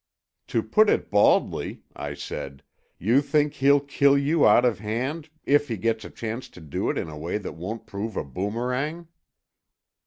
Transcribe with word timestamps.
"To 0.47 0.63
put 0.63 0.89
it 0.89 1.11
baldly," 1.11 1.83
I 1.95 2.15
said. 2.15 2.63
"You 2.97 3.21
think 3.21 3.53
he'll 3.53 3.79
kill 3.79 4.17
you 4.17 4.47
out 4.47 4.65
of 4.65 4.79
hand—if 4.79 5.67
he 5.67 5.77
gets 5.77 6.03
a 6.03 6.09
chance 6.09 6.49
to 6.57 6.59
do 6.59 6.89
it 6.89 6.97
in 6.97 7.07
a 7.07 7.15
way 7.19 7.37
that 7.37 7.53
won't 7.53 7.85
prove 7.85 8.17
a 8.17 8.23
boomerang?" 8.23 9.09